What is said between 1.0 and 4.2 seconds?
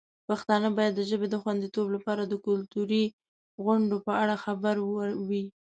ژبې د خوندیتوب لپاره د کلتوري غونډو په